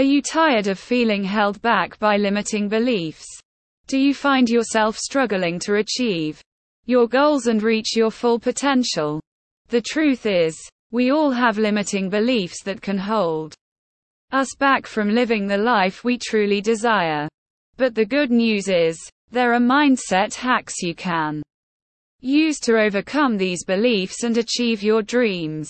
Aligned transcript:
Are 0.00 0.12
you 0.14 0.22
tired 0.22 0.66
of 0.66 0.78
feeling 0.78 1.22
held 1.22 1.60
back 1.60 1.98
by 1.98 2.16
limiting 2.16 2.70
beliefs? 2.70 3.26
Do 3.86 3.98
you 3.98 4.14
find 4.14 4.48
yourself 4.48 4.96
struggling 4.96 5.58
to 5.58 5.74
achieve 5.74 6.40
your 6.86 7.06
goals 7.06 7.48
and 7.48 7.62
reach 7.62 7.94
your 7.94 8.10
full 8.10 8.38
potential? 8.38 9.20
The 9.68 9.82
truth 9.82 10.24
is, 10.24 10.58
we 10.90 11.10
all 11.10 11.30
have 11.30 11.58
limiting 11.58 12.08
beliefs 12.08 12.62
that 12.62 12.80
can 12.80 12.96
hold 12.96 13.54
us 14.32 14.48
back 14.58 14.86
from 14.86 15.10
living 15.10 15.46
the 15.46 15.58
life 15.58 16.02
we 16.02 16.16
truly 16.16 16.62
desire. 16.62 17.28
But 17.76 17.94
the 17.94 18.06
good 18.06 18.30
news 18.30 18.68
is, 18.68 18.98
there 19.30 19.52
are 19.52 19.60
mindset 19.60 20.32
hacks 20.32 20.80
you 20.80 20.94
can 20.94 21.42
use 22.20 22.58
to 22.60 22.80
overcome 22.80 23.36
these 23.36 23.66
beliefs 23.66 24.24
and 24.24 24.38
achieve 24.38 24.82
your 24.82 25.02
dreams. 25.02 25.68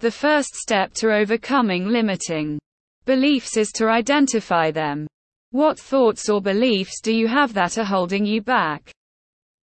The 0.00 0.10
first 0.10 0.56
step 0.56 0.92
to 0.96 1.10
overcoming 1.10 1.88
limiting 1.88 2.58
beliefs 3.04 3.56
is 3.56 3.72
to 3.72 3.88
identify 3.88 4.70
them. 4.70 5.06
What 5.50 5.78
thoughts 5.78 6.28
or 6.28 6.40
beliefs 6.40 7.00
do 7.00 7.12
you 7.12 7.28
have 7.28 7.52
that 7.54 7.76
are 7.76 7.84
holding 7.84 8.24
you 8.24 8.40
back? 8.40 8.90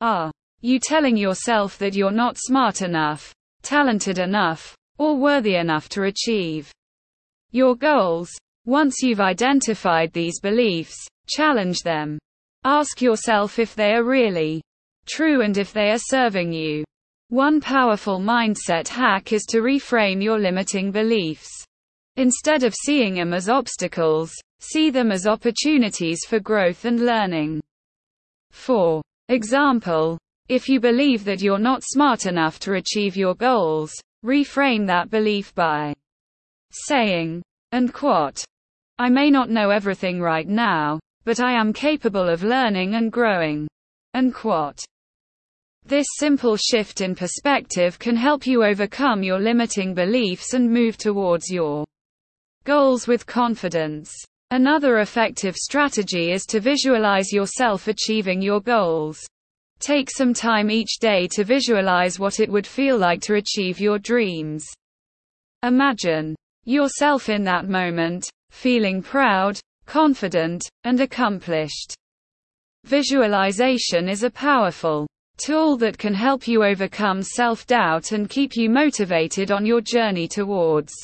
Are 0.01 0.31
you 0.61 0.79
telling 0.79 1.17
yourself 1.17 1.79
that 1.79 1.95
you're 1.95 2.11
not 2.11 2.37
smart 2.39 2.83
enough, 2.83 3.33
talented 3.63 4.19
enough, 4.19 4.77
or 4.99 5.17
worthy 5.17 5.57
enough 5.57 5.89
to 5.91 6.05
achieve 6.05 6.71
your 7.51 7.75
goals? 7.75 8.31
Once 8.67 9.03
you've 9.03 9.21
identified 9.21 10.13
these 10.13 10.41
beliefs, 10.41 10.97
challenge 11.27 11.81
them. 11.81 12.19
Ask 12.65 13.03
yourself 13.03 13.59
if 13.59 13.75
they 13.75 13.93
are 13.95 14.05
really 14.05 14.63
true 15.07 15.43
and 15.43 15.57
if 15.59 15.73
they 15.73 15.91
are 15.91 15.99
serving 15.99 16.53
you. 16.53 16.85
One 17.29 17.61
powerful 17.61 18.21
mindset 18.21 18.89
hack 18.89 19.33
is 19.33 19.45
to 19.47 19.61
reframe 19.61 20.23
your 20.23 20.39
limiting 20.39 20.91
beliefs. 20.91 21.64
Instead 22.17 22.63
of 22.63 22.75
seeing 22.75 23.15
them 23.15 23.35
as 23.35 23.49
obstacles, 23.49 24.33
see 24.61 24.89
them 24.89 25.11
as 25.11 25.27
opportunities 25.27 26.21
for 26.27 26.39
growth 26.39 26.85
and 26.85 27.05
learning. 27.05 27.61
For 28.53 29.03
example, 29.29 30.17
if 30.49 30.69
you 30.69 30.79
believe 30.79 31.25
that 31.25 31.41
you're 31.41 31.59
not 31.59 31.83
smart 31.83 32.27
enough 32.27 32.61
to 32.61 32.75
achieve 32.75 33.17
your 33.17 33.35
goals, 33.35 33.93
reframe 34.25 34.87
that 34.87 35.11
belief 35.11 35.53
by 35.55 35.93
saying, 36.71 37.43
and 37.73 37.93
quote, 37.93 38.45
I 38.99 39.09
may 39.09 39.29
not 39.29 39.51
know 39.51 39.71
everything 39.71 40.21
right 40.21 40.47
now, 40.47 41.01
but 41.25 41.41
I 41.41 41.59
am 41.59 41.73
capable 41.73 42.29
of 42.29 42.45
learning 42.45 42.95
and 42.95 43.11
growing. 43.11 43.67
And 44.13 44.33
quote. 44.33 44.79
This 45.85 46.07
simple 46.17 46.57
shift 46.57 47.01
in 47.01 47.17
perspective 47.17 47.99
can 47.99 48.17
help 48.17 48.47
you 48.47 48.63
overcome 48.63 49.25
your 49.25 49.41
limiting 49.41 49.95
beliefs 49.95 50.55
and 50.55 50.71
move 50.71 50.97
towards 50.97 51.51
your 51.51 51.85
goals 52.65 53.07
with 53.07 53.27
confidence. 53.27 54.11
Another 54.51 54.99
effective 55.01 55.55
strategy 55.55 56.33
is 56.33 56.47
to 56.47 56.61
visualize 56.61 57.33
yourself 57.33 57.89
achieving 57.89 58.41
your 58.41 58.61
goals. 58.61 59.21
Take 59.81 60.11
some 60.11 60.33
time 60.33 60.71
each 60.71 60.99
day 60.99 61.29
to 61.33 61.45
visualize 61.45 62.19
what 62.19 62.41
it 62.41 62.51
would 62.51 62.67
feel 62.67 62.97
like 62.97 63.21
to 63.23 63.35
achieve 63.35 63.81
your 63.81 63.99
dreams. 63.99 64.65
Imagine 65.63 66.35
yourself 66.65 67.29
in 67.29 67.45
that 67.45 67.69
moment, 67.69 68.29
feeling 68.51 69.03
proud, 69.03 69.61
confident, 69.87 70.67
and 70.85 71.01
accomplished. 71.01 71.95
Visualization 72.85 74.09
is 74.09 74.23
a 74.23 74.31
powerful 74.31 75.07
tool 75.37 75.77
that 75.77 75.99
can 75.99 76.15
help 76.15 76.49
you 76.49 76.65
overcome 76.65 77.23
self-doubt 77.23 78.13
and 78.13 78.31
keep 78.31 78.57
you 78.57 78.71
motivated 78.71 79.51
on 79.51 79.67
your 79.67 79.81
journey 79.81 80.29
towards 80.29 80.95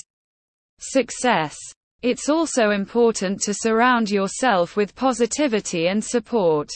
success. 0.81 1.57
It's 2.03 2.29
also 2.29 2.71
important 2.71 3.41
to 3.43 3.55
surround 3.55 4.11
yourself 4.11 4.77
with 4.77 4.95
positivity 4.95 5.89
and 5.89 6.03
support. 6.03 6.71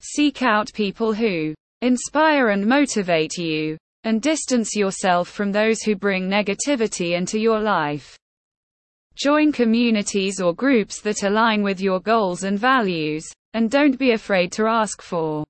Seek 0.00 0.42
out 0.42 0.72
people 0.72 1.12
who 1.12 1.54
inspire 1.82 2.50
and 2.50 2.64
motivate 2.66 3.36
you, 3.36 3.76
and 4.04 4.22
distance 4.22 4.76
yourself 4.76 5.28
from 5.28 5.50
those 5.50 5.82
who 5.82 5.96
bring 5.96 6.28
negativity 6.28 7.16
into 7.16 7.38
your 7.38 7.60
life. 7.60 8.16
Join 9.16 9.50
communities 9.50 10.40
or 10.40 10.54
groups 10.54 11.00
that 11.00 11.24
align 11.24 11.62
with 11.62 11.80
your 11.80 11.98
goals 12.00 12.44
and 12.44 12.58
values, 12.58 13.26
and 13.54 13.70
don't 13.70 13.98
be 13.98 14.12
afraid 14.12 14.52
to 14.52 14.66
ask 14.66 15.02
for 15.02 15.44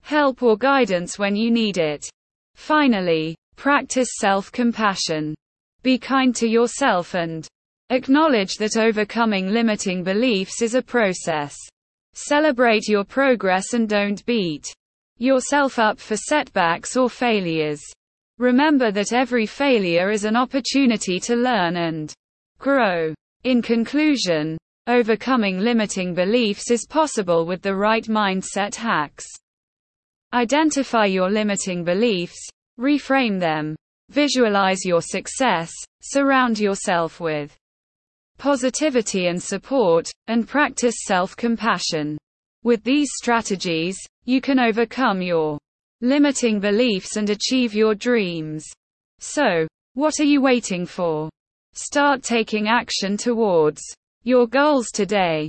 help 0.00 0.42
or 0.42 0.56
guidance 0.56 1.18
when 1.18 1.36
you 1.36 1.50
need 1.50 1.76
it. 1.76 2.08
Finally, 2.54 3.36
practice 3.56 4.08
self-compassion. 4.18 5.34
Be 5.86 5.98
kind 5.98 6.34
to 6.34 6.48
yourself 6.48 7.14
and 7.14 7.46
acknowledge 7.90 8.56
that 8.56 8.76
overcoming 8.76 9.50
limiting 9.50 10.02
beliefs 10.02 10.60
is 10.60 10.74
a 10.74 10.82
process. 10.82 11.54
Celebrate 12.12 12.88
your 12.88 13.04
progress 13.04 13.72
and 13.72 13.88
don't 13.88 14.26
beat 14.26 14.66
yourself 15.18 15.78
up 15.78 16.00
for 16.00 16.16
setbacks 16.16 16.96
or 16.96 17.08
failures. 17.08 17.80
Remember 18.38 18.90
that 18.90 19.12
every 19.12 19.46
failure 19.46 20.10
is 20.10 20.24
an 20.24 20.34
opportunity 20.34 21.20
to 21.20 21.36
learn 21.36 21.76
and 21.76 22.12
grow. 22.58 23.14
In 23.44 23.62
conclusion, 23.62 24.58
overcoming 24.88 25.60
limiting 25.60 26.14
beliefs 26.14 26.68
is 26.72 26.84
possible 26.84 27.46
with 27.46 27.62
the 27.62 27.76
right 27.76 28.06
mindset 28.06 28.74
hacks. 28.74 29.24
Identify 30.32 31.04
your 31.04 31.30
limiting 31.30 31.84
beliefs, 31.84 32.44
reframe 32.76 33.38
them, 33.38 33.76
visualize 34.10 34.84
your 34.84 35.02
success, 35.02 35.72
surround 36.02 36.58
yourself 36.58 37.20
with 37.20 37.56
positivity 38.38 39.28
and 39.28 39.42
support, 39.42 40.08
and 40.26 40.48
practice 40.48 40.94
self-compassion. 41.04 42.18
With 42.62 42.82
these 42.84 43.08
strategies, 43.14 43.96
you 44.24 44.40
can 44.40 44.58
overcome 44.58 45.22
your 45.22 45.58
limiting 46.00 46.60
beliefs 46.60 47.16
and 47.16 47.30
achieve 47.30 47.74
your 47.74 47.94
dreams. 47.94 48.64
So, 49.18 49.66
what 49.94 50.20
are 50.20 50.24
you 50.24 50.42
waiting 50.42 50.84
for? 50.84 51.30
Start 51.72 52.22
taking 52.22 52.68
action 52.68 53.16
towards 53.16 53.80
your 54.24 54.46
goals 54.46 54.88
today. 54.92 55.48